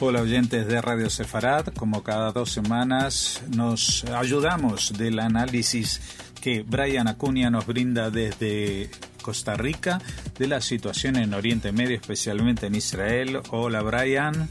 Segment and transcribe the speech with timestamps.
[0.00, 6.00] Hola oyentes de Radio Sefarad, como cada dos semanas nos ayudamos del análisis
[6.40, 8.90] que Brian Acuña nos brinda desde
[9.22, 10.00] Costa Rica
[10.38, 13.40] de la situación en Oriente Medio, especialmente en Israel.
[13.50, 14.48] Hola Brian.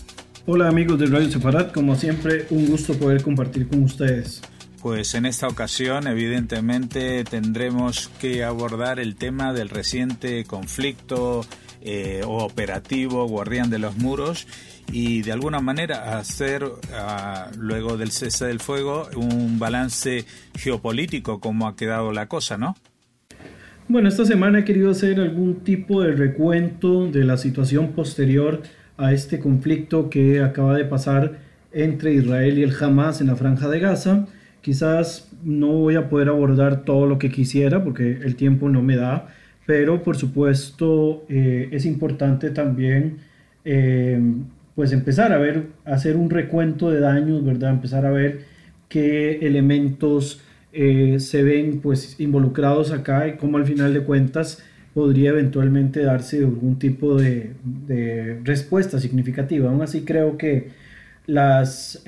[0.47, 4.41] Hola amigos de Radio Sefarad, como siempre un gusto poder compartir con ustedes.
[4.81, 11.45] Pues en esta ocasión evidentemente tendremos que abordar el tema del reciente conflicto
[11.79, 14.45] eh, operativo Guardián de los Muros
[14.91, 21.67] y de alguna manera hacer ah, luego del cese del fuego un balance geopolítico como
[21.67, 22.75] ha quedado la cosa, ¿no?
[23.89, 28.61] Bueno, esta semana he querido hacer algún tipo de recuento de la situación posterior
[28.97, 31.39] a este conflicto que acaba de pasar
[31.71, 34.27] entre Israel y el Hamas en la franja de Gaza.
[34.61, 38.97] Quizás no voy a poder abordar todo lo que quisiera porque el tiempo no me
[38.97, 39.27] da,
[39.65, 43.19] pero por supuesto eh, es importante también
[43.63, 44.19] eh,
[44.77, 47.71] pues empezar a ver, hacer un recuento de daños, ¿verdad?
[47.71, 48.41] Empezar a ver
[48.89, 55.31] qué elementos eh, se ven pues involucrados acá y cómo al final de cuentas podría
[55.31, 57.53] eventualmente darse algún tipo de,
[58.43, 59.67] respuesta significativa.
[59.71, 60.67] Aún así creo que
[61.25, 62.03] las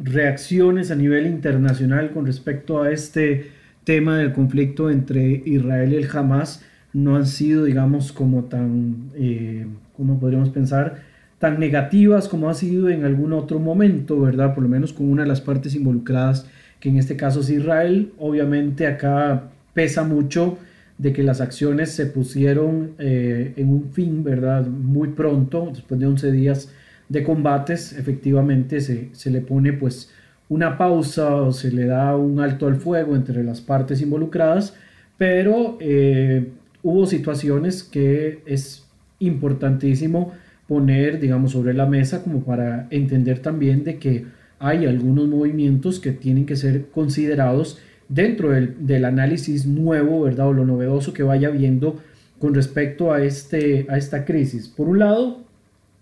[0.00, 3.52] reacciones a nivel internacional con respecto a este
[3.84, 9.66] tema del conflicto entre Israel y el Hamas no han sido, digamos, como tan, eh,
[9.96, 14.54] como podríamos pensar, tan negativas como ha sido en algún otro momento, ¿verdad?
[14.54, 16.46] Por lo menos con una de las partes involucradas,
[16.80, 18.12] que en este caso es Israel.
[18.18, 20.58] Obviamente acá pesa mucho
[20.98, 24.66] de que las acciones se pusieron eh, en un fin, ¿verdad?
[24.66, 26.72] Muy pronto, después de 11 días
[27.08, 30.10] de combates, efectivamente se, se le pone pues
[30.48, 34.74] una pausa o se le da un alto al fuego entre las partes involucradas,
[35.18, 36.48] pero eh,
[36.82, 38.86] hubo situaciones que es
[39.18, 40.32] importantísimo
[40.68, 44.26] poner, digamos, sobre la mesa como para entender también de que
[44.58, 50.48] hay algunos movimientos que tienen que ser considerados dentro del, del análisis nuevo, ¿verdad?
[50.48, 52.00] O lo novedoso que vaya viendo
[52.38, 54.68] con respecto a, este, a esta crisis.
[54.68, 55.44] Por un lado,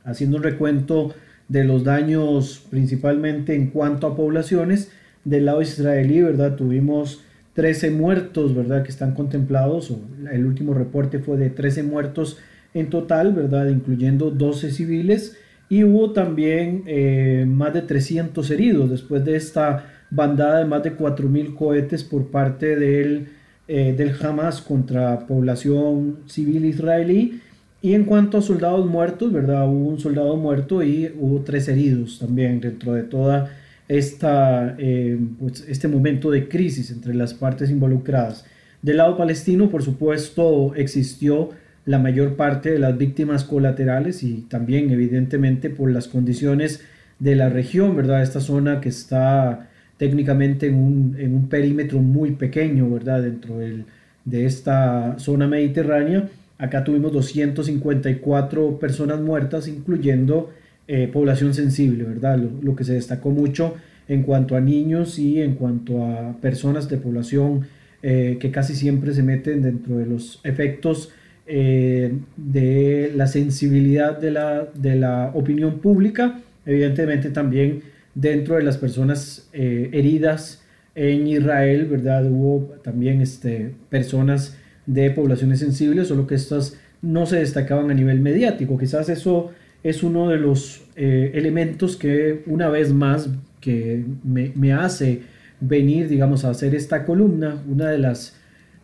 [0.05, 1.15] haciendo un recuento
[1.49, 4.91] de los daños principalmente en cuanto a poblaciones.
[5.25, 6.56] Del lado israelí, ¿verdad?
[6.56, 7.22] Tuvimos
[7.55, 8.83] 13 muertos, ¿verdad?
[8.83, 9.94] Que están contemplados.
[10.31, 12.38] el último reporte fue de 13 muertos
[12.75, 13.69] en total, ¿verdad?
[13.69, 15.39] Incluyendo 12 civiles.
[15.69, 20.97] Y hubo también eh, más de 300 heridos después de esta bandada de más de
[20.97, 23.29] 4.000 cohetes por parte del,
[23.67, 27.41] eh, del Hamas contra población civil israelí
[27.85, 29.69] y en cuanto a soldados muertos, ¿verdad?
[29.69, 33.51] Hubo un soldado muerto y hubo tres heridos también dentro de toda
[33.89, 38.47] esta, eh, pues, este momento de crisis entre las partes involucradas.
[38.81, 41.51] Del lado palestino, por supuesto, existió
[41.87, 46.83] la mayor parte de las víctimas colaterales y también evidentemente por las condiciones
[47.19, 48.22] de la región, ¿verdad?
[48.22, 49.69] Esta zona que está
[49.99, 53.23] técnicamente en un, en un perímetro muy pequeño, ¿verdad?
[53.23, 53.84] Dentro del,
[54.25, 56.28] de esta zona mediterránea
[56.59, 60.50] Acá tuvimos 254 personas muertas, incluyendo
[60.87, 62.39] eh, población sensible, ¿verdad?
[62.39, 63.75] Lo, que se destacó mucho
[64.06, 67.67] en cuanto a niños y en cuanto a personas de población
[68.03, 71.11] eh, que casi siempre se meten dentro de los efectos
[71.47, 77.82] eh, de la sensibilidad de la, de la, opinión pública, evidentemente también
[78.15, 80.62] dentro de las personas heridas
[80.94, 82.31] en Israel, ¿verdad?
[82.31, 84.56] Hubo también este, personas
[84.87, 88.78] de poblaciones sensibles, solo que estas no se destacaban a nivel mediático.
[88.78, 89.50] Quizás eso
[89.82, 93.28] es uno de los eh, elementos que una vez más
[93.61, 95.22] que me, hace
[95.61, 98.37] venir, digamos, a hacer esta columna, una de las,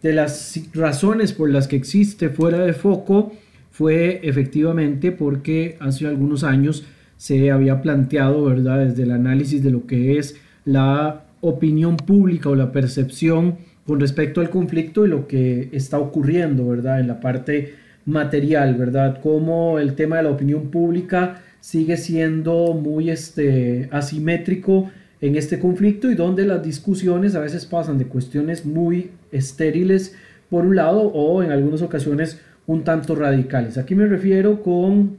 [0.03, 3.33] de las razones por las que existe fuera de foco
[3.71, 6.85] fue efectivamente porque hace algunos años
[7.17, 12.55] se había planteado, ¿verdad?, desde el análisis de lo que es la opinión pública o
[12.55, 17.01] la percepción con respecto al conflicto y lo que está ocurriendo, ¿verdad?
[17.01, 17.75] En la parte
[18.07, 19.21] material, ¿verdad?
[19.23, 24.91] Cómo el tema de la opinión pública sigue siendo muy este, asimétrico
[25.21, 30.15] en este conflicto y donde las discusiones a veces pasan de cuestiones muy estériles
[30.49, 33.79] por un lado o en algunas ocasiones un tanto radicales.
[33.79, 35.19] Aquí me refiero con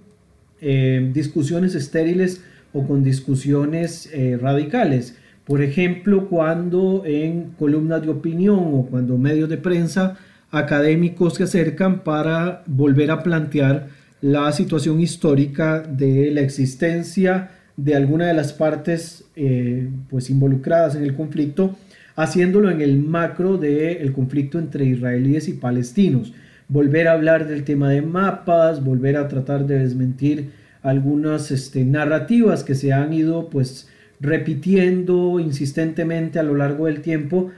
[0.59, 2.43] eh, discusiones estériles
[2.73, 5.17] o con discusiones eh, radicales.
[5.45, 10.17] Por ejemplo, cuando en columnas de opinión o cuando medios de prensa
[10.51, 13.87] académicos se acercan para volver a plantear
[14.21, 17.51] la situación histórica de la existencia
[17.83, 21.75] de alguna de las partes eh, pues involucradas en el conflicto,
[22.15, 26.33] haciéndolo en el macro del conflicto entre israelíes y palestinos.
[26.67, 30.51] Volver a hablar del tema de mapas, volver a tratar de desmentir
[30.83, 33.89] algunas este, narrativas que se han ido pues
[34.19, 37.49] repitiendo insistentemente a lo largo del tiempo,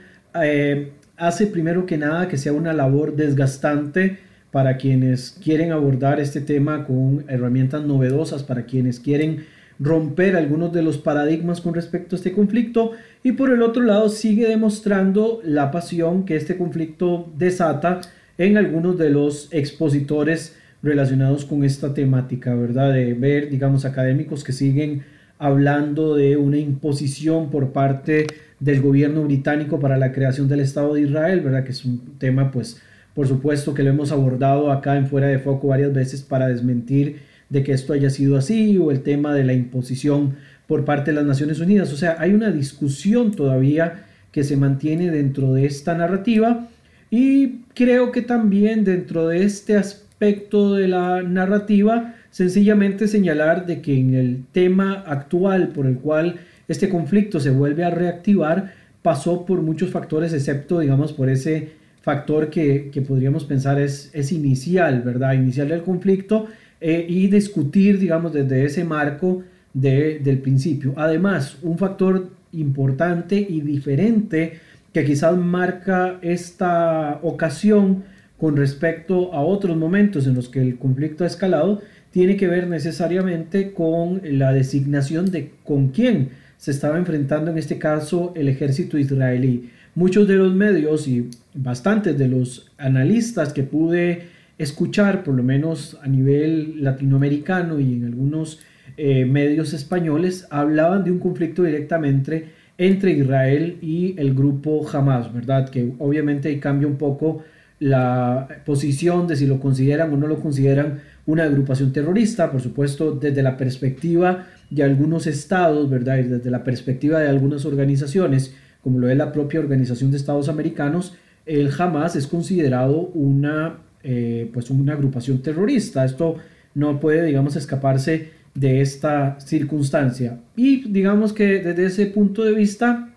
[0.42, 4.18] eh, hace primero que nada que sea una labor desgastante
[4.50, 9.44] para quienes quieren abordar este tema con herramientas novedosas, para quienes quieren
[9.78, 12.92] romper algunos de los paradigmas con respecto a este conflicto
[13.22, 18.00] y por el otro lado sigue demostrando la pasión que este conflicto desata
[18.38, 22.92] en algunos de los expositores relacionados con esta temática, ¿verdad?
[22.92, 25.02] De ver, digamos, académicos que siguen
[25.38, 28.26] hablando de una imposición por parte
[28.60, 31.64] del gobierno británico para la creación del Estado de Israel, ¿verdad?
[31.64, 32.80] Que es un tema, pues,
[33.14, 37.20] por supuesto que lo hemos abordado acá en Fuera de Foco varias veces para desmentir
[37.54, 40.34] de que esto haya sido así, o el tema de la imposición
[40.66, 41.92] por parte de las Naciones Unidas.
[41.92, 46.66] O sea, hay una discusión todavía que se mantiene dentro de esta narrativa
[47.10, 53.96] y creo que también dentro de este aspecto de la narrativa, sencillamente señalar de que
[53.96, 59.62] en el tema actual por el cual este conflicto se vuelve a reactivar, pasó por
[59.62, 65.34] muchos factores, excepto, digamos, por ese factor que, podríamos pensar es, es inicial, ¿verdad?
[65.34, 66.48] Inicial del conflicto
[66.80, 69.42] eh, y discutir, digamos, desde ese marco
[69.72, 70.94] del principio.
[70.96, 74.60] Además, un factor importante y diferente
[74.92, 78.04] que quizás marca esta ocasión
[78.38, 82.68] con respecto a otros momentos en los que el conflicto ha escalado, tiene que ver
[82.68, 88.98] necesariamente con la designación de con quién se estaba enfrentando en este caso el ejército
[88.98, 89.70] israelí.
[89.94, 94.28] Muchos de los medios y bastantes de los analistas que pude
[94.58, 98.60] escuchar, por lo menos a nivel latinoamericano y en algunos
[98.96, 105.68] eh, medios españoles, hablaban de un conflicto directamente entre Israel y el grupo Hamas, ¿verdad?
[105.68, 107.42] Que obviamente cambia un poco
[107.78, 113.12] la posición de si lo consideran o no lo consideran una agrupación terrorista, por supuesto,
[113.12, 116.18] desde la perspectiva de algunos estados, ¿verdad?
[116.18, 120.48] Y desde la perspectiva de algunas organizaciones, como lo es la propia Organización de Estados
[120.48, 121.14] Americanos,
[121.46, 126.04] el Hamas es considerado una eh, pues una agrupación terrorista.
[126.04, 126.36] Esto
[126.74, 130.38] no puede, digamos, escaparse de esta circunstancia.
[130.56, 133.14] Y digamos que desde ese punto de vista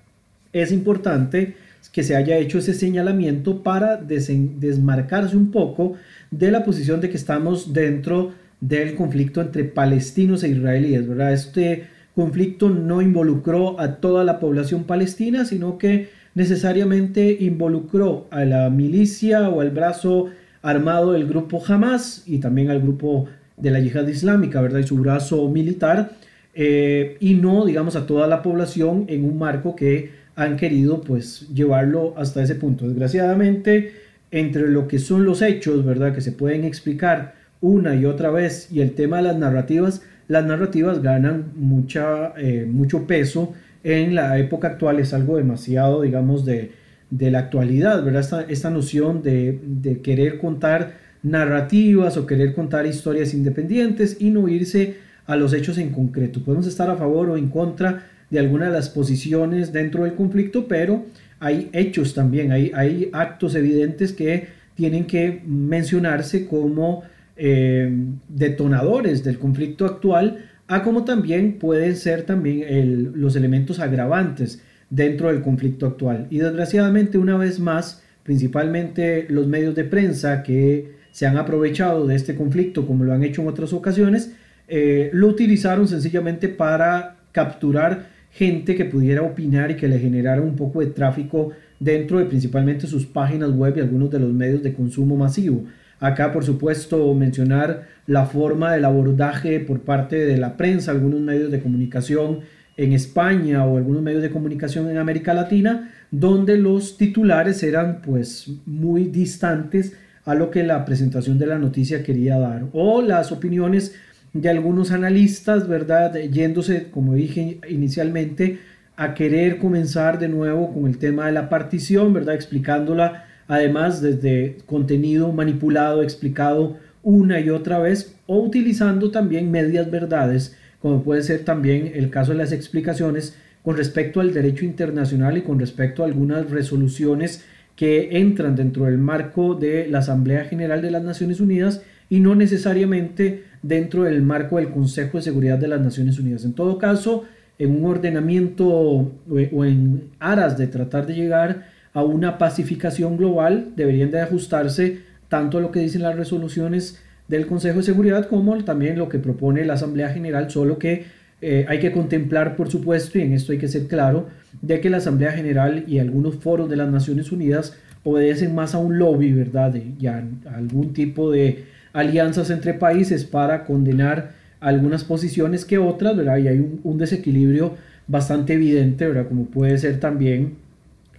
[0.54, 1.56] es importante
[1.92, 5.94] que se haya hecho ese señalamiento para desmarcarse un poco
[6.31, 11.33] de la posición de que estamos dentro del conflicto entre palestinos e israelíes, ¿verdad?
[11.33, 18.69] Este conflicto no involucró a toda la población palestina, sino que necesariamente involucró a la
[18.69, 20.28] milicia o al brazo
[20.62, 23.27] armado el grupo Hamas y también al grupo
[23.57, 24.80] de la yihad islámica, ¿verdad?
[24.80, 26.12] Y su brazo militar,
[26.54, 31.48] eh, y no, digamos, a toda la población en un marco que han querido, pues,
[31.54, 32.88] llevarlo hasta ese punto.
[32.88, 33.94] Desgraciadamente,
[34.31, 36.13] entre lo que son los hechos, ¿verdad?
[36.13, 40.45] Que se pueden explicar una y otra vez, y el tema de las narrativas, las
[40.45, 46.71] narrativas ganan mucha, eh, mucho peso en la época actual, es algo demasiado, digamos, de,
[47.09, 48.45] de la actualidad, ¿verdad?
[48.50, 55.36] Esta, noción de, querer contar narrativas o querer contar historias independientes y no irse a
[55.36, 56.42] los hechos en concreto.
[56.42, 60.68] Podemos estar a favor o en contra de alguna de las posiciones dentro del conflicto,
[60.68, 61.06] pero
[61.39, 67.04] hay hechos también, hay, hay actos evidentes que tienen que mencionarse como
[67.36, 67.89] eh,
[68.28, 75.42] detonadores del conflicto actual, a como también pueden ser también los elementos agravantes dentro del
[75.42, 76.28] conflicto actual.
[76.30, 82.16] Y desgraciadamente, una vez más, principalmente los medios de prensa que se han aprovechado de
[82.16, 84.34] este conflicto, como lo han hecho en otras ocasiones,
[84.68, 90.56] eh, lo utilizaron sencillamente para capturar gente que pudiera opinar y que le generara un
[90.56, 94.74] poco de tráfico dentro de principalmente sus páginas web y algunos de los medios de
[94.74, 95.64] consumo masivo.
[96.00, 101.52] Acá, por supuesto, mencionar la forma del abordaje por parte de la prensa, algunos medios
[101.52, 102.42] de comunicación
[102.78, 108.50] en España o algunos medios de comunicación en América Latina, donde los titulares eran pues
[108.66, 109.94] muy distantes
[110.26, 113.96] a lo que la presentación de la noticia quería dar, o las opiniones
[114.34, 116.16] de algunos analistas, ¿verdad?
[116.16, 118.60] Yéndose, como dije inicialmente,
[118.96, 122.36] a querer comenzar de nuevo con el tema de la partición, ¿verdad?
[122.36, 130.57] Explicándola además desde contenido manipulado, explicado una y otra vez, o utilizando también medias verdades
[130.88, 135.42] como puede ser también el caso de las explicaciones con respecto al derecho internacional y
[135.42, 137.44] con respecto a algunas resoluciones
[137.76, 142.36] que entran dentro del marco de la Asamblea General de las Naciones Unidas y no
[142.36, 146.46] necesariamente dentro del marco del Consejo de Seguridad de las Naciones Unidas.
[146.46, 147.26] En todo caso,
[147.60, 154.10] en un ordenamiento o en aras de tratar de llegar a una pacificación global, deberían
[154.10, 158.98] de ajustarse tanto a lo que dicen las resoluciones del Consejo de Seguridad como también
[158.98, 161.06] lo que propone la Asamblea General, solo que
[161.42, 164.28] eh, hay que contemplar, por supuesto, y en esto hay que ser claro,
[164.62, 168.80] de que la Asamblea General y algunos foros de las Naciones Unidas obedecen más a
[168.80, 169.76] un lobby, ¿verdad?
[170.00, 170.24] y a
[170.56, 176.38] algún tipo de alianzas entre países para condenar algunas posiciones que otras, ¿verdad?
[176.38, 177.76] Y hay un, desequilibrio
[178.07, 179.28] bastante evidente, ¿verdad?
[179.28, 180.56] Como puede ser también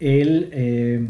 [0.01, 0.49] el...
[0.53, 1.07] Eh,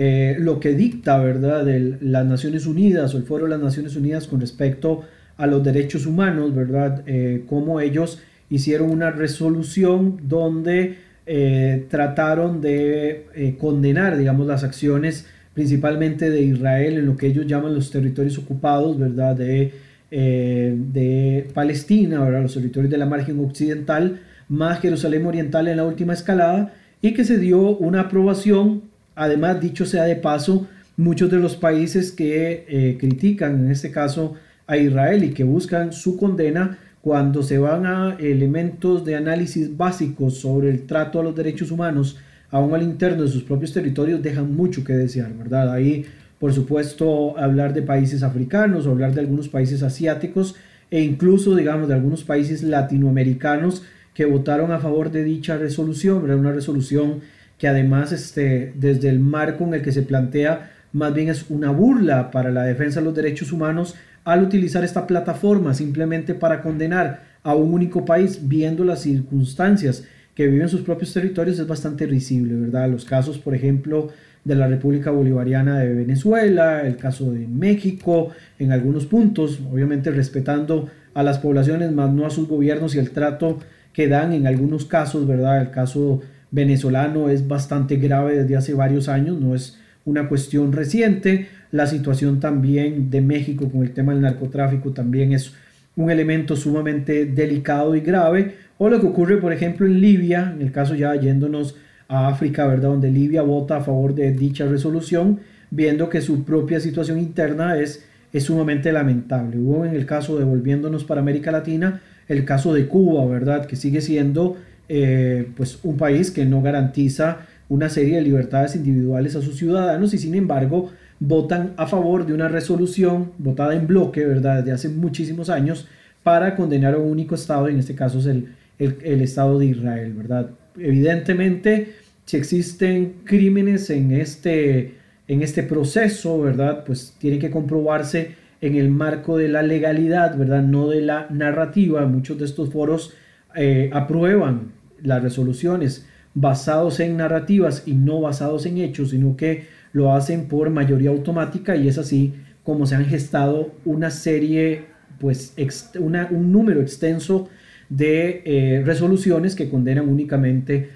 [0.00, 3.96] eh, lo que dicta, ¿verdad?, de las Naciones Unidas o el Foro de las Naciones
[3.96, 5.02] Unidas con respecto
[5.36, 13.56] a los derechos humanos, ¿verdad?, eh, cómo ellos hicieron una resolución donde eh, trataron de
[13.58, 18.96] condenar, digamos, las acciones principalmente de Israel en lo que ellos llaman los territorios ocupados,
[19.00, 19.72] ¿verdad?, de,
[20.12, 26.12] de Palestina, ¿verdad?, los territorios de la margen occidental, más Jerusalén Oriental en la última
[26.12, 28.87] escalada, y que se dio una aprobación
[29.18, 34.34] Además, dicho sea de paso, muchos de los países que eh, critican, en este caso,
[34.68, 40.38] a Israel y que buscan su condena, cuando se van a elementos de análisis básicos
[40.38, 42.16] sobre el trato a los derechos humanos,
[42.52, 45.72] aún al interno de sus propios territorios, dejan mucho que desear, ¿verdad?
[45.72, 46.04] Ahí,
[46.38, 50.54] por supuesto, hablar de países africanos, hablar de algunos países asiáticos
[50.92, 53.82] e incluso, digamos, de algunos países latinoamericanos
[54.14, 56.38] que votaron a favor de dicha resolución, ¿verdad?
[56.38, 57.20] Una resolución
[57.58, 61.70] que además este, desde el marco en el que se plantea más bien es una
[61.70, 67.20] burla para la defensa de los derechos humanos al utilizar esta plataforma simplemente para condenar
[67.42, 72.54] a un único país viendo las circunstancias que viven sus propios territorios es bastante risible,
[72.54, 72.88] ¿verdad?
[72.88, 74.10] Los casos, por ejemplo,
[74.44, 80.88] de la República Bolivariana de Venezuela, el caso de México, en algunos puntos, obviamente respetando
[81.12, 83.58] a las poblaciones, más no a sus gobiernos y el trato
[83.92, 85.60] que dan en algunos casos, ¿verdad?
[85.60, 91.48] El caso venezolano es bastante grave desde hace varios años, no es una cuestión reciente.
[91.70, 95.52] La situación también de México con el tema del narcotráfico también es
[95.96, 98.54] un elemento sumamente delicado y grave.
[98.78, 101.76] O lo que ocurre, por ejemplo, en Libia, en el caso ya yéndonos
[102.06, 102.90] a África, ¿verdad?
[102.90, 105.40] Donde Libia vota a favor de dicha resolución,
[105.70, 109.58] viendo que su propia situación interna es, es sumamente lamentable.
[109.58, 113.66] Hubo en el caso, devolviéndonos para América Latina, el caso de Cuba, ¿verdad?
[113.66, 114.56] Que sigue siendo
[114.88, 120.14] eh, pues un país que no garantiza una serie de libertades individuales a sus ciudadanos
[120.14, 120.90] y sin embargo
[121.20, 125.86] votan a favor de una resolución votada en bloque, ¿verdad?, desde hace muchísimos años
[126.22, 130.12] para condenar a un único Estado, en este caso es el, el, Estado de Israel,
[130.14, 130.50] ¿verdad?
[130.78, 134.94] Evidentemente, si existen crímenes en este,
[135.26, 140.62] en este proceso, ¿verdad?, pues tiene que comprobarse en el marco de la legalidad, ¿verdad?,
[140.62, 142.06] no de la narrativa.
[142.06, 143.12] Muchos de estos foros
[143.56, 150.12] eh, aprueban las resoluciones basados en narrativas y no basados en hechos, sino que lo
[150.12, 154.84] hacen por mayoría automática y es así como se han gestado una serie,
[155.18, 155.54] pues
[155.98, 157.48] un número extenso
[157.88, 160.90] de eh, resoluciones que condenan únicamente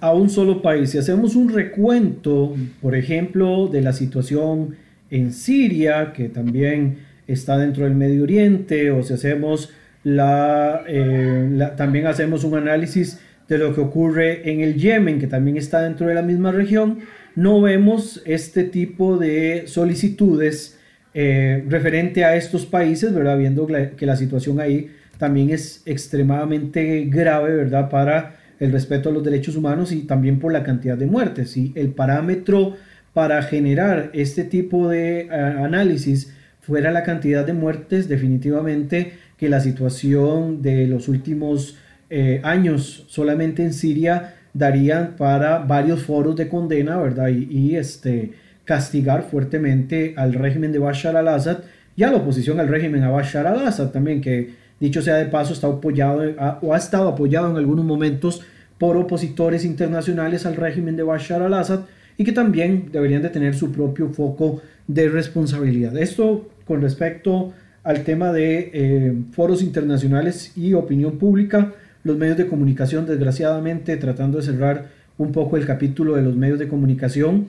[0.00, 0.90] a un solo país.
[0.90, 4.76] Si hacemos un recuento, por ejemplo, de la situación
[5.10, 9.70] en Siria, que también está dentro del Medio Oriente, o si hacemos
[10.02, 15.26] la, eh, la también hacemos un análisis de lo que ocurre en el Yemen, que
[15.26, 17.00] también está dentro de la misma región,
[17.34, 20.78] no vemos este tipo de solicitudes
[21.14, 23.36] eh, referente a estos países, ¿verdad?
[23.36, 27.90] Viendo que la situación ahí también es extremadamente grave, ¿verdad?
[27.90, 31.50] Para el respeto a los derechos humanos y también por la cantidad de muertes.
[31.50, 32.76] Si el parámetro
[33.12, 39.58] para generar este tipo de eh, análisis fuera la cantidad de muertes, definitivamente que la
[39.58, 41.76] situación de los últimos
[42.10, 47.28] eh, años solamente en Siria darían para varios foros de condena, ¿verdad?
[47.28, 48.32] Y, este,
[48.64, 51.58] castigar fuertemente al régimen de Bashar al-Assad
[51.96, 54.50] y a la oposición al régimen a Bashar al-Assad también, que
[54.80, 56.22] dicho sea de paso está apoyado
[56.62, 58.42] o ha estado apoyado en algunos momentos
[58.78, 61.80] por opositores internacionales al régimen de Bashar al-Assad
[62.16, 65.96] y que también deberían de tener su propio foco de responsabilidad.
[65.96, 67.52] Esto con respecto
[67.82, 74.38] al tema de eh, foros internacionales y opinión pública los medios de comunicación, desgraciadamente, tratando
[74.38, 74.88] de cerrar
[75.18, 77.48] un poco el capítulo de los medios de comunicación.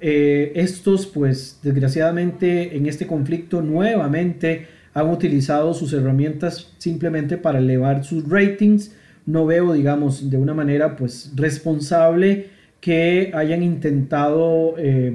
[0.00, 8.04] Eh, estos, pues, desgraciadamente, en este conflicto nuevamente han utilizado sus herramientas simplemente para elevar
[8.04, 8.94] sus ratings.
[9.26, 12.46] No veo, digamos, de una manera, pues, responsable
[12.80, 15.14] que hayan intentado, eh,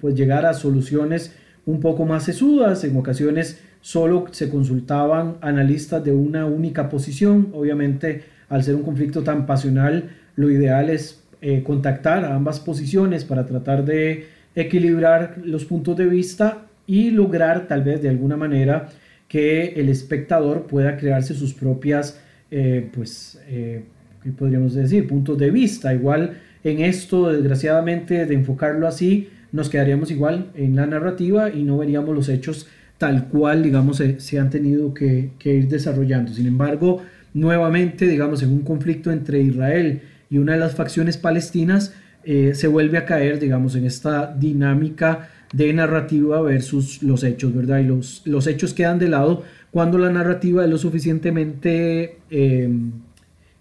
[0.00, 6.12] pues, llegar a soluciones un poco más sesudas, en ocasiones solo se consultaban analistas de
[6.12, 7.48] una única posición.
[7.54, 13.24] Obviamente, al ser un conflicto tan pasional, lo ideal es eh, contactar a ambas posiciones
[13.24, 18.90] para tratar de equilibrar los puntos de vista y lograr tal vez de alguna manera
[19.26, 23.84] que el espectador pueda crearse sus propias, eh, pues, eh,
[24.22, 25.08] ¿qué podríamos decir?
[25.08, 25.94] Puntos de vista.
[25.94, 31.78] Igual en esto, desgraciadamente, de enfocarlo así, nos quedaríamos igual en la narrativa y no
[31.78, 32.66] veríamos los hechos
[32.98, 36.32] tal cual, digamos, se, han tenido que, ir desarrollando.
[36.34, 37.02] Sin embargo,
[37.32, 42.66] nuevamente, digamos, en un conflicto entre Israel y una de las facciones palestinas, eh, se
[42.66, 47.78] vuelve a caer, digamos, en esta dinámica de narrativa versus los hechos, ¿verdad?
[47.78, 47.84] Y
[48.28, 52.68] los, hechos quedan de lado cuando la narrativa es lo suficientemente, eh,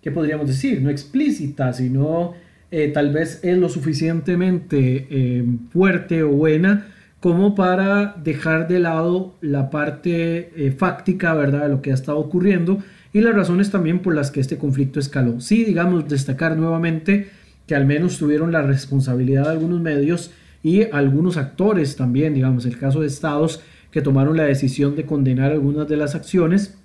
[0.01, 0.81] ¿qué podríamos decir?
[0.81, 2.33] No explícita, sino
[2.69, 6.87] eh, tal vez es lo suficientemente eh, fuerte o buena
[7.19, 12.19] como para dejar de lado la parte eh, fáctica, ¿verdad?, de lo que ha estado
[12.19, 12.79] ocurriendo
[13.13, 15.39] y las razones también por las que este conflicto escaló.
[15.39, 17.29] Sí, digamos, destacar nuevamente
[17.65, 20.31] que al menos tuvieron la responsabilidad de algunos medios
[20.63, 25.51] y algunos actores también, digamos, el caso de estados que tomaron la decisión de condenar
[25.51, 26.77] algunas de las acciones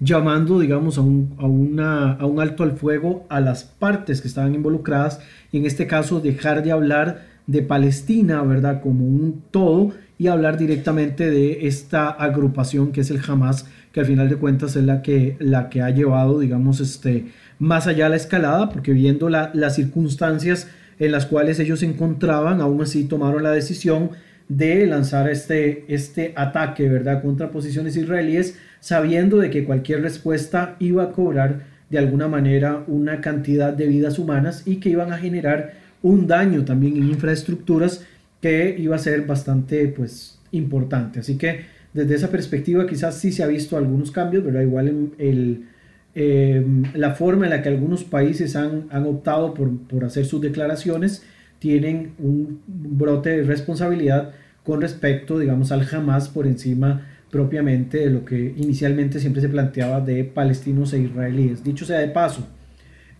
[0.00, 5.20] llamando, digamos, a un, a un alto al fuego a las partes que estaban involucradas
[5.52, 8.80] y en este caso dejar de hablar de Palestina, ¿verdad?
[8.82, 14.06] Como un todo y hablar directamente de esta agrupación que es el Hamas, que al
[14.06, 17.26] final de cuentas es la que, la que ha llevado, digamos, este,
[17.58, 22.82] más allá la escalada, porque viendo las circunstancias en las cuales ellos se encontraban, aún
[22.82, 24.10] así tomaron la decisión
[24.48, 31.02] de lanzar este, este ataque, ¿verdad?, contra posiciones israelíes, sabiendo de que cualquier respuesta iba
[31.02, 35.74] a cobrar de alguna manera una cantidad de vidas humanas y que iban a generar
[36.06, 38.04] un daño también en infraestructuras
[38.40, 41.20] que iba a ser bastante pues importante.
[41.20, 44.62] Así que desde esa perspectiva quizás sí se ha visto algunos cambios, ¿verdad?
[44.62, 45.64] Igual en el,
[46.14, 50.40] em, la forma en la que algunos países han, han optado por, por hacer sus
[50.40, 51.24] declaraciones
[51.58, 54.32] tienen un brote de responsabilidad
[54.62, 60.00] con respecto, digamos, al Hamas por encima propiamente de lo que inicialmente siempre se planteaba
[60.00, 61.64] de palestinos e israelíes.
[61.64, 62.46] Dicho sea de paso,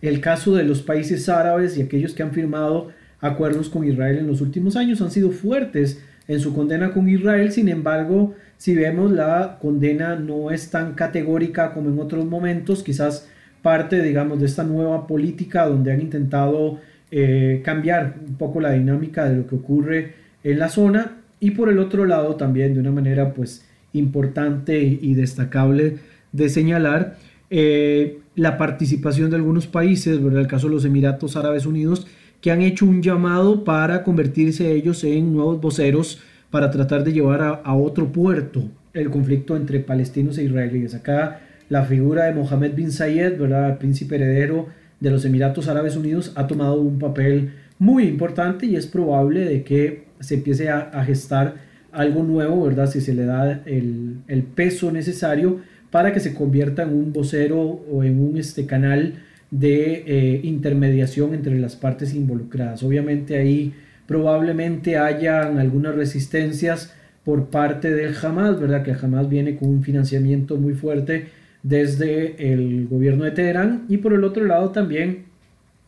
[0.01, 4.27] el caso de los países árabes y aquellos que han firmado acuerdos con Israel en
[4.27, 9.11] los últimos años han sido fuertes en su condena con Israel, sin embargo, si vemos
[9.11, 13.27] la condena no es tan categórica como en otros momentos, quizás
[13.61, 16.79] parte, digamos, de esta nueva política donde han intentado
[17.11, 21.17] eh, cambiar un poco la dinámica de lo que ocurre en la zona.
[21.39, 25.97] Y por el otro lado también de una manera pues importante y destacable
[26.31, 27.15] de señalar
[27.49, 30.41] eh, la participación de algunos países, ¿verdad?
[30.41, 32.07] el caso de los Emiratos Árabes Unidos,
[32.39, 36.21] que han hecho un llamado para convertirse ellos en nuevos voceros
[36.51, 40.93] para tratar de llevar a, otro puerto el conflicto entre palestinos e israelíes.
[40.93, 43.79] Acá la figura de Mohammed bin Zayed, ¿verdad?
[43.79, 44.67] príncipe heredero
[44.99, 49.63] de los Emiratos Árabes Unidos ha tomado un papel muy importante y es probable de
[49.63, 51.55] que se empiece a, gestar
[51.91, 52.87] algo nuevo, ¿verdad?
[52.87, 55.59] Si se le da el, peso necesario
[55.91, 59.15] para que se convierta en un vocero o en un este, canal
[59.51, 62.83] de eh, intermediación entre las partes involucradas.
[62.83, 63.73] Obviamente ahí
[64.05, 68.83] probablemente hayan algunas resistencias por parte del Hamas, ¿verdad?
[68.83, 71.27] Que Hamas viene con un financiamiento muy fuerte
[71.63, 75.25] desde el gobierno de Teherán y por el otro lado también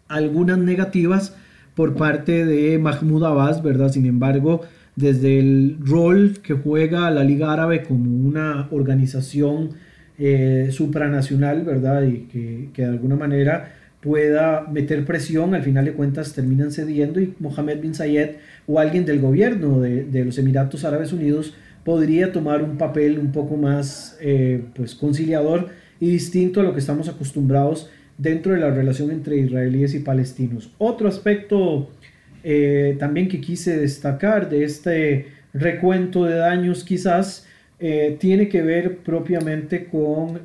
[0.07, 1.35] algunas negativas
[1.75, 3.89] por parte de Mahmoud Abbas, ¿verdad?
[3.89, 4.61] Sin embargo,
[4.97, 9.69] desde el rol que juega la Liga Árabe como una organización
[10.19, 12.03] eh, supranacional, ¿verdad?
[12.03, 17.19] Y que, que, de alguna manera pueda meter presión, al final de cuentas terminan cediendo
[17.19, 18.31] y Mohammed bin Zayed
[18.67, 21.53] o alguien del gobierno de, de los Emiratos Árabes Unidos
[21.83, 26.79] podría tomar un papel un poco más eh, pues conciliador y distinto a lo que
[26.79, 30.71] estamos acostumbrados dentro de la relación entre israelíes y palestinos.
[30.77, 31.89] Otro aspecto
[32.43, 37.47] eh, también que quise destacar de este recuento de daños quizás
[37.79, 40.41] eh, tiene que ver propiamente con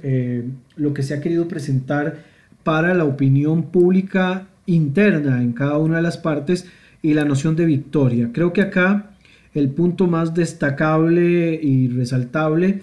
[0.77, 2.17] lo que se ha querido presentar
[2.63, 6.67] para la opinión pública interna en cada una de las partes
[7.03, 8.31] y la noción de victoria.
[8.33, 9.11] Creo que acá
[9.55, 12.81] el punto más destacable y resaltable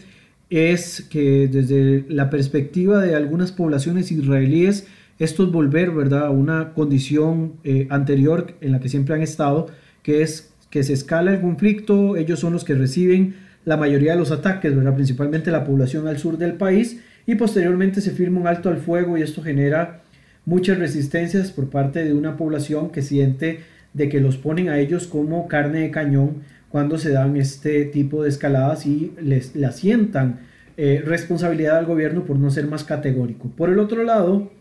[0.50, 4.88] es que desde la perspectiva de algunas poblaciones israelíes,
[5.18, 6.28] esto es volver ¿verdad?
[6.28, 9.68] a una condición eh, anterior en la que siempre han estado,
[10.04, 14.19] que es que se escala el conflicto, ellos son los que reciben la mayoría de
[14.19, 14.95] los ataques, ¿verdad?
[14.95, 19.17] principalmente la población al sur del país, y posteriormente se firma un alto al fuego
[19.17, 20.02] y esto genera
[20.45, 23.60] muchas resistencias por parte de una población que siente
[23.93, 28.24] de que los ponen a ellos como carne de cañón cuando se dan este tipo
[28.24, 30.39] de escaladas y les le asientan
[30.78, 33.50] eh, responsabilidad al gobierno por no ser más categórico.
[33.50, 34.52] Por el otro lado,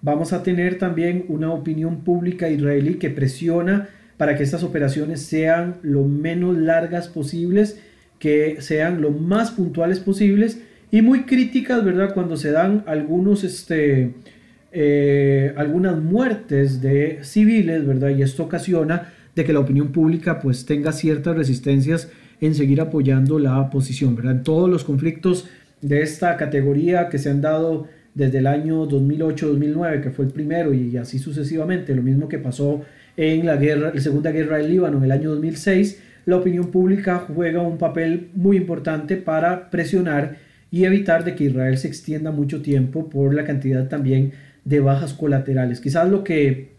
[0.00, 5.76] vamos a tener también una opinión pública israelí que presiona para que estas operaciones sean
[5.82, 7.80] lo menos largas posibles,
[8.18, 12.14] que sean lo más puntuales posibles y muy críticas, ¿verdad?
[12.14, 14.14] Cuando se dan algunos, este,
[14.72, 18.10] eh, algunas muertes de civiles, ¿verdad?
[18.10, 23.38] Y esto ocasiona de que la opinión pública pues tenga ciertas resistencias en seguir apoyando
[23.38, 24.32] la posición, ¿verdad?
[24.32, 25.48] En todos los conflictos
[25.80, 30.74] de esta categoría que se han dado desde el año 2008-2009, que fue el primero,
[30.74, 32.82] y así sucesivamente, lo mismo que pasó
[33.16, 37.24] en la, guerra, la Segunda Guerra del Líbano en el año 2006, la opinión pública
[37.34, 40.36] juega un papel muy importante para presionar
[40.70, 45.14] y evitar de que Israel se extienda mucho tiempo por la cantidad también de bajas
[45.14, 45.80] colaterales.
[45.80, 46.72] Quizás lo que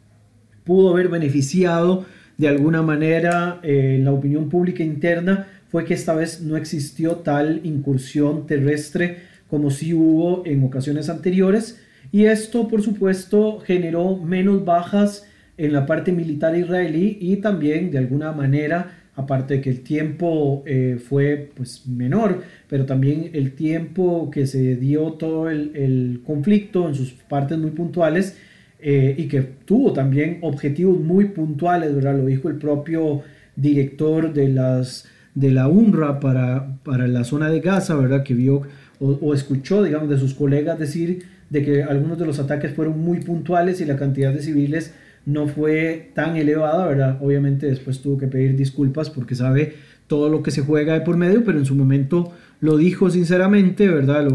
[0.65, 2.05] pudo haber beneficiado
[2.38, 7.62] de alguna manera eh, la opinión pública interna fue que esta vez no existió tal
[7.63, 9.17] incursión terrestre
[9.49, 11.81] como sí hubo en ocasiones anteriores
[12.12, 17.97] y esto por supuesto generó menos bajas en la parte militar israelí y también de
[17.97, 24.32] alguna manera aparte de que el tiempo eh, fue pues menor pero también el tiempo
[24.32, 28.36] que se dio todo el, el conflicto en sus partes muy puntuales
[28.82, 32.15] eh, y que tuvo también objetivos muy puntuales, ¿verdad?
[32.15, 33.23] Lo dijo el propio
[33.58, 35.05] director de, las,
[35.36, 38.23] de la UNRWA para, para la zona de Gaza, ¿verdad?
[38.23, 38.62] Que vio
[39.01, 43.19] o, escuchó, digamos, de sus colegas decir de que algunos de los ataques fueron muy
[43.19, 44.93] puntuales y la cantidad de civiles
[45.25, 47.17] no fue tan elevada, ¿verdad?
[47.21, 49.73] Obviamente después tuvo que pedir disculpas porque sabe
[50.08, 53.88] todo lo que se juega de por medio, pero en su momento lo dijo sinceramente,
[53.88, 54.27] ¿verdad?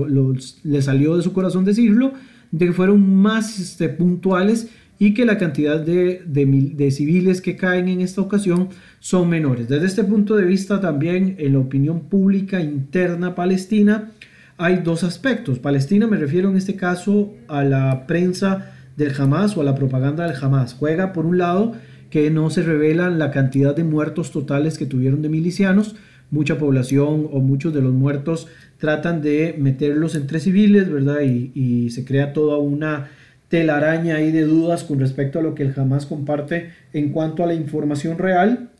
[0.62, 2.12] le salió de su corazón decirlo
[2.50, 4.68] de que fueron más este, puntuales
[4.98, 8.68] y que la cantidad de, de, civiles que caen en esta ocasión
[9.00, 9.68] son menores.
[9.68, 14.12] Desde este punto de vista también en la opinión pública interna palestina
[14.56, 15.58] hay dos aspectos.
[15.58, 20.26] Palestina me refiero en este caso a la prensa del Hamas o a la propaganda
[20.26, 20.74] del Hamas.
[20.74, 21.72] Juega por un lado
[22.10, 25.96] que no se revela la cantidad de muertos totales que tuvieron de milicianos,
[26.30, 31.20] mucha población o muchos de los muertos tratan de meterlos entre civiles, ¿verdad?
[31.22, 33.10] Y, se crea toda una
[33.48, 37.46] telaraña ahí de dudas con respecto a lo que el Hamas comparte en cuanto a
[37.46, 38.70] la información real.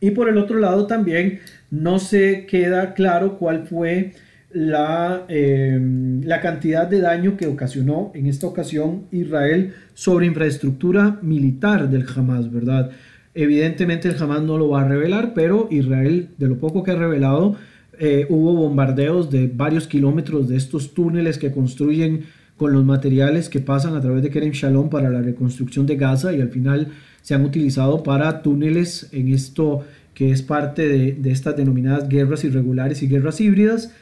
[0.00, 4.12] Y por el otro lado también no se queda claro cuál fue
[4.50, 11.90] la, em, la cantidad de daño que ocasionó en esta ocasión Israel sobre infraestructura militar
[11.90, 12.90] del Hamas, ¿verdad?
[13.34, 16.96] Evidentemente el Hamas no lo va a revelar, pero Israel, de lo poco que ha
[16.96, 17.56] revelado,
[17.98, 22.24] eh, hubo bombardeos de varios kilómetros de estos túneles que construyen
[22.56, 26.32] con los materiales que pasan a través de Kerem Shalom para la reconstrucción de Gaza
[26.32, 26.88] y al final
[27.22, 29.84] se han utilizado para túneles en esto
[30.14, 33.92] que es parte de, estas denominadas guerras irregulares y guerras híbridas.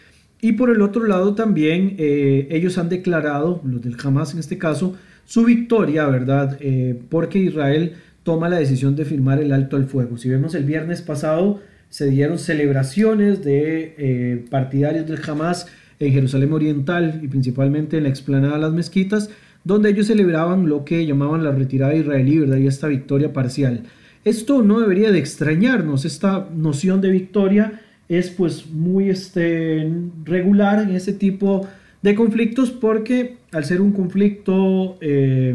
[0.41, 4.59] Y por el otro lado también eh, ellos han declarado, los del Hamas en este
[4.59, 6.57] caso, su victoria, ¿verdad?
[6.61, 10.19] Eh, porque Israel toma la decisión de firmar el alto al fuego.
[10.19, 15.67] Si vemos el viernes pasado, se dieron celebraciones de eh, partidarios del Hamas
[15.99, 19.31] en Jerusalén Oriental y principalmente en la explanada de las mezquitas,
[19.65, 22.59] donde ellos celebraban lo que llamaban la retirada israelí ¿verdad?
[22.59, 23.85] y esta victoria parcial.
[24.25, 29.91] Esto no debería de extrañarnos, esta noción de victoria es pues muy este,
[30.25, 31.67] regular en ese tipo
[32.03, 35.55] de conflictos porque al ser un conflicto eh,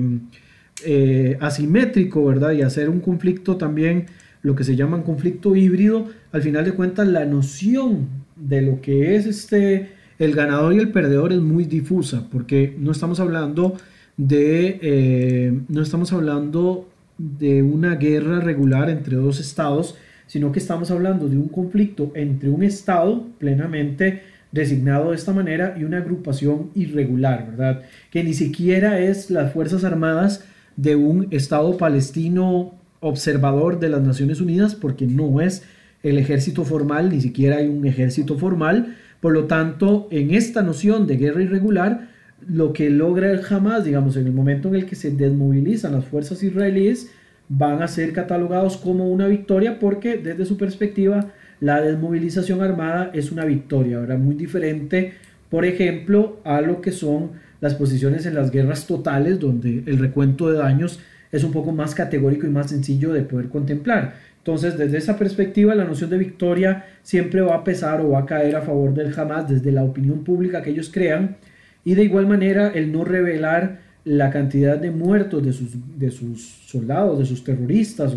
[0.86, 2.52] eh, asimétrico, ¿verdad?
[2.52, 4.08] Y hacer un conflicto también
[4.42, 8.82] lo que se llama un conflicto híbrido, al final de cuentas la noción de lo
[8.82, 13.78] que es este el ganador y el perdedor es muy difusa, porque no estamos hablando
[14.18, 16.88] de eh, no estamos hablando
[17.18, 19.96] de una guerra regular entre dos estados,
[20.32, 24.22] sino que estamos hablando de un conflicto entre un estado plenamente
[24.54, 27.82] designado de esta manera y una agrupación irregular, ¿verdad?
[28.12, 30.46] Que ni siquiera es las Fuerzas Armadas
[30.78, 35.64] de un Estado palestino observador de las Naciones Unidas porque no es
[36.02, 38.96] el ejército formal, ni siquiera hay un ejército formal.
[39.20, 42.08] Por lo tanto, en esta noción de guerra irregular,
[42.48, 46.06] lo que logra el Hamas, digamos, en el momento en el que se desmovilizan las
[46.06, 47.12] fuerzas israelíes,
[47.54, 53.30] van a ser catalogados como una victoria porque desde su perspectiva la desmovilización armada es
[53.30, 54.18] una victoria, ¿verdad?
[54.18, 55.14] Muy diferente,
[55.50, 60.50] por ejemplo, a lo que son las posiciones en las guerras totales, donde el recuento
[60.50, 64.16] de daños es un poco más categórico y más sencillo de poder contemplar.
[64.38, 68.26] Entonces, desde esa perspectiva, la noción de victoria siempre va a pesar o va a
[68.26, 71.36] caer a favor del Hamas desde la opinión pública que ellos crean.
[71.84, 76.42] Y de igual manera, el no revelar la cantidad de muertos de sus, de sus
[76.66, 78.16] soldados, de sus terroristas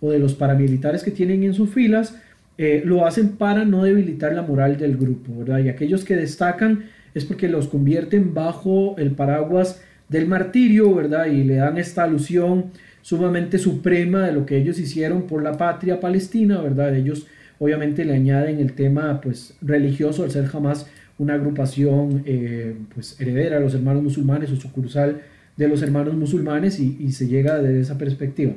[0.00, 2.16] o, de los paramilitares que tienen en sus filas,
[2.58, 5.58] eh, lo hacen para no debilitar la moral del grupo, ¿verdad?
[5.58, 11.26] Y aquellos que destacan es porque los convierten bajo el paraguas del martirio, ¿verdad?
[11.26, 12.66] Y le dan esta alusión
[13.02, 16.94] sumamente suprema de lo que ellos hicieron por la patria palestina, ¿verdad?
[16.94, 17.26] Ellos
[17.58, 20.86] obviamente le añaden el tema pues religioso al ser jamás
[21.18, 25.22] una agrupación eh, pues heredera de los hermanos musulmanes o sucursal
[25.56, 28.52] de los hermanos musulmanes y, se llega desde esa perspectiva.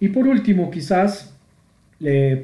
[0.00, 1.34] Y por último, quizás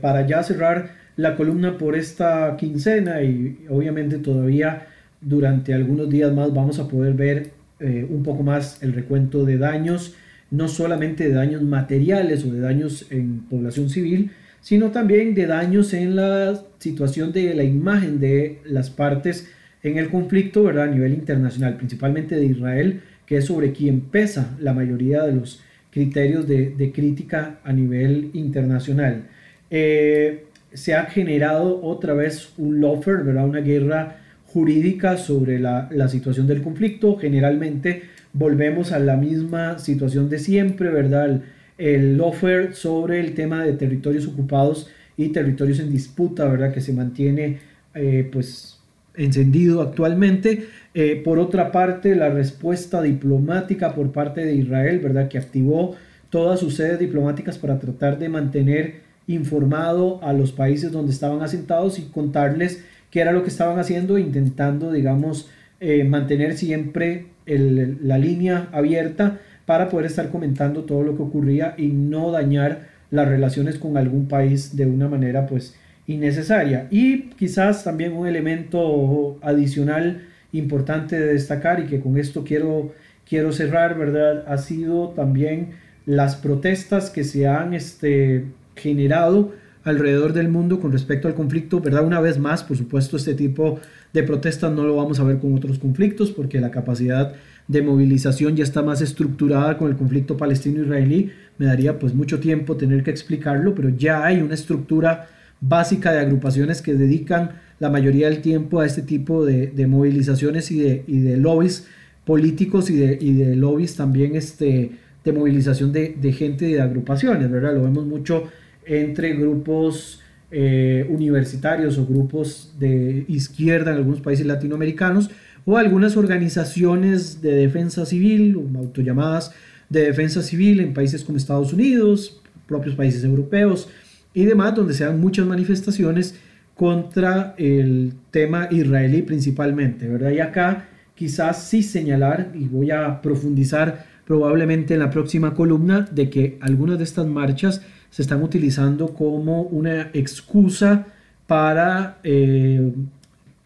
[0.03, 4.87] para ya cerrar la columna por esta quincena y obviamente todavía
[5.21, 7.51] durante algunos días más vamos a poder ver
[7.81, 10.15] eh, un poco más el recuento de daños,
[10.51, 15.93] no solamente de daños materiales o de daños en población civil, sino también de daños
[15.95, 19.51] en la situación de la imagen de las partes
[19.85, 20.85] en el conflicto ¿verdad?
[20.85, 25.63] a nivel internacional, principalmente de Israel, que es sobre quien pesa la mayoría de los
[25.91, 29.29] criterios de, crítica a nivel internacional.
[29.71, 33.47] Eh, se ha generado otra vez un lawfare, ¿verdad?
[33.47, 34.17] una guerra
[34.47, 37.17] jurídica sobre la, la, situación del conflicto.
[37.17, 41.43] Generalmente volvemos a la misma situación de siempre, ¿verdad?
[41.79, 46.73] El, lawfare sobre el tema de territorios ocupados y territorios en disputa, ¿verdad?
[46.73, 47.59] Que se mantiene
[47.95, 48.74] eh, pues
[49.17, 50.67] encendido actualmente.
[50.95, 55.29] Eh, por otra parte, la respuesta diplomática por parte de Israel, ¿verdad?
[55.29, 55.97] Que activó
[56.31, 61.99] todas sus sedes diplomáticas para tratar de mantener informado a los países donde estaban asentados
[61.99, 65.49] y contarles qué era lo que estaban haciendo, intentando, digamos,
[65.81, 71.89] eh, mantener siempre la línea abierta para poder estar comentando todo lo que ocurría y
[71.89, 76.89] no dañar las relaciones con algún país de una manera pues innecesaria.
[76.91, 82.93] Y quizás también un elemento adicional importante de destacar y que con esto quiero,
[83.29, 84.45] quiero cerrar, ¿verdad?
[84.47, 85.71] Ha sido también
[86.07, 88.45] las protestas que se han este,
[88.77, 89.53] generado
[89.85, 92.05] alrededor del mundo con respecto al conflicto, ¿verdad?
[92.05, 93.81] Una vez más, por supuesto, este tipo
[94.13, 97.35] de protestas no lo vamos a ver con otros conflictos porque la capacidad
[97.69, 101.33] de movilización ya está más estructurada con el conflicto palestino-israelí.
[101.59, 105.29] Me daría pues mucho tiempo tener que explicarlo, pero ya hay una estructura
[105.69, 110.79] básica de agrupaciones que dedican la mayoría del tiempo a este tipo de, movilizaciones y
[110.81, 111.87] de, lobbies
[112.25, 114.93] políticos y de, lobbies también este,
[115.25, 117.75] de movilización de, gente y de agrupaciones, ¿verdad?
[117.75, 118.45] Lo vemos mucho
[118.87, 125.31] entre grupos eh, universitarios o grupos de izquierda en algunos países latinoamericanos
[125.65, 129.53] o algunas organizaciones de defensa civil autollamadas
[129.89, 133.89] de defensa civil en países como Estados Unidos, propios países europeos
[134.35, 136.35] y demás, donde se dan muchas manifestaciones
[136.75, 140.33] contra el tema israelí principalmente, ¿verdad?
[140.33, 146.29] Y acá quizás sí señalar, y voy a profundizar probablemente en la próxima columna, de
[146.29, 151.07] que algunas de estas marchas se están utilizando como una excusa
[151.47, 152.93] para, eh,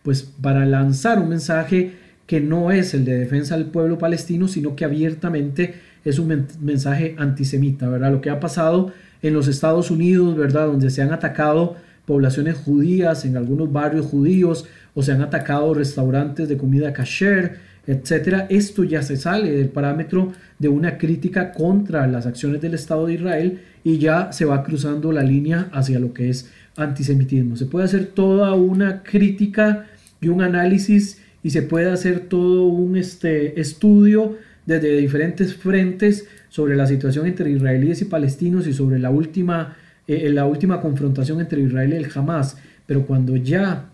[0.03, 1.93] pues, para lanzar un mensaje
[2.27, 7.15] que no es el de defensa del pueblo palestino, sino que abiertamente es un mensaje
[7.19, 8.13] antisemita, ¿verdad?
[8.13, 10.67] Lo que ha pasado en los Estados Unidos, ¿verdad?
[10.67, 11.77] Donde se han atacado
[12.07, 18.47] poblaciones judías en algunos barrios judíos o se han atacado restaurantes de comida kasher, etcétera.
[18.49, 23.15] Esto ya se sale del parámetro de una crítica contra las acciones del Estado de
[23.15, 27.57] Israel y ya se va cruzando la línea hacia lo que es antisemitismo.
[27.57, 29.87] Se puede hacer toda una crítica
[30.21, 36.77] y un análisis y se puede hacer todo un este, estudio desde diferentes frentes sobre
[36.77, 41.63] la situación entre israelíes y palestinos y sobre la última, eh, la última confrontación entre
[41.63, 42.57] Israel y el Hamas.
[42.87, 43.91] Pero cuando ya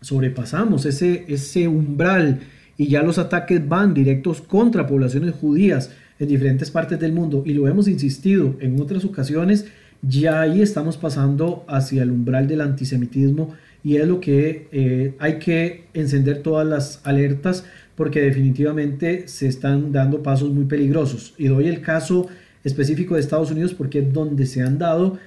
[0.00, 2.40] sobrepasamos ese, ese umbral
[2.76, 5.90] y ya los ataques van directos contra poblaciones judías,
[6.22, 9.66] en diferentes partes del mundo y lo hemos insistido en otras ocasiones,
[10.02, 15.40] ya ahí estamos pasando hacia el umbral del antisemitismo y es lo que eh, hay
[15.40, 17.64] que encender todas las alertas
[17.96, 21.34] porque definitivamente se están dando pasos muy peligrosos.
[21.38, 22.28] Y doy el caso
[22.64, 25.18] específico de Estados Unidos porque es donde se han dado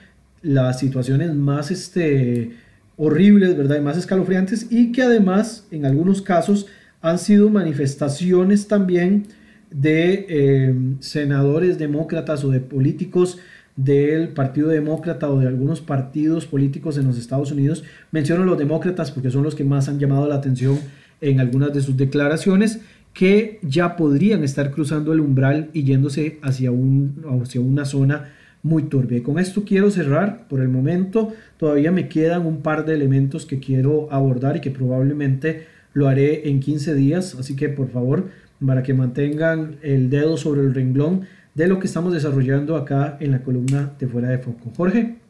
[0.41, 2.51] las situaciones más este,
[2.97, 3.77] horribles, ¿verdad?
[3.77, 6.67] Y más escalofriantes y que además en algunos casos
[7.01, 9.27] han sido manifestaciones también
[9.69, 13.39] de eh, senadores demócratas o de políticos
[13.75, 17.83] del Partido Demócrata o de algunos partidos políticos en los Estados Unidos.
[18.11, 20.79] Menciono los demócratas porque son los que más han llamado la atención
[21.21, 22.79] en algunas de sus declaraciones
[23.13, 28.83] que ya podrían estar cruzando el umbral y yéndose hacia, un, hacia una zona muy
[28.83, 29.19] turbia.
[29.19, 31.33] Y con esto quiero cerrar por el momento.
[31.57, 36.49] Todavía me quedan un par de elementos que quiero abordar y que probablemente lo haré
[36.49, 37.35] en 15 días.
[37.39, 38.25] Así que por favor
[38.65, 41.21] para que mantengan el dedo sobre el renglón
[41.53, 44.71] de lo que estamos desarrollando acá en la columna de Fuera de Foco.
[44.75, 45.24] Jorge.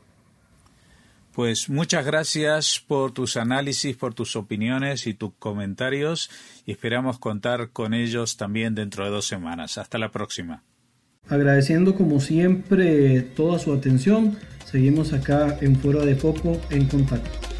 [1.35, 6.29] Pues muchas gracias por tus análisis, por tus opiniones y tus comentarios
[6.65, 9.77] y esperamos contar con ellos también dentro de dos semanas.
[9.77, 10.63] Hasta la próxima.
[11.27, 17.54] Agradeciendo como siempre toda su atención, seguimos acá en Fuera de Foco en contacto.